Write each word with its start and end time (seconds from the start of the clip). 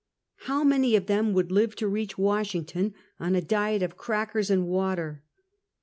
How 0.47 0.63
many 0.63 0.95
of 0.95 1.05
them 1.05 1.31
would 1.33 1.51
live 1.51 1.75
to 1.75 1.87
reach 1.87 2.17
Washington 2.17 2.95
on 3.19 3.35
a 3.35 3.39
diet 3.41 3.83
of 3.83 3.97
crackers 3.97 4.49
and 4.49 4.67
water? 4.67 5.21